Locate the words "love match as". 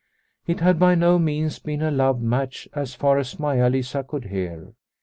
1.91-2.95